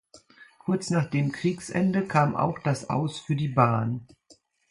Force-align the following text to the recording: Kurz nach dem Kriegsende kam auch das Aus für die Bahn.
Kurz 0.57 0.89
nach 0.89 1.05
dem 1.11 1.31
Kriegsende 1.31 2.07
kam 2.07 2.35
auch 2.35 2.57
das 2.57 2.89
Aus 2.89 3.19
für 3.19 3.35
die 3.35 3.49
Bahn. 3.49 4.07